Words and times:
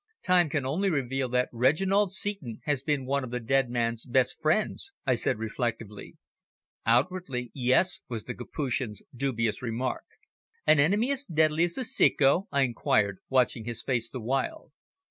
"Time 0.23 0.49
can 0.49 0.65
only 0.65 0.89
reveal 0.89 1.29
that 1.29 1.47
Reginald 1.53 2.11
Seton 2.11 2.61
has 2.63 2.81
been 2.81 3.05
one 3.05 3.23
of 3.23 3.29
the 3.29 3.39
dead 3.39 3.69
man's 3.69 4.03
best 4.03 4.41
friends," 4.41 4.91
I 5.05 5.13
said 5.13 5.37
reflectively. 5.37 6.17
"Outwardly, 6.87 7.51
yes," 7.53 7.99
was 8.09 8.23
the 8.23 8.33
Capuchin's 8.33 9.03
dubious 9.15 9.61
remark. 9.61 10.05
"An 10.65 10.79
enemy 10.79 11.11
as 11.11 11.27
deadly 11.27 11.65
as 11.65 11.75
the 11.75 11.83
Ceco?" 11.83 12.47
I 12.51 12.61
inquired, 12.63 13.19
watching 13.29 13.65
his 13.65 13.83
face 13.83 14.09
the 14.09 14.19
while. 14.19 14.71